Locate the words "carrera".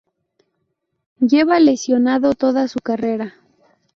2.79-3.35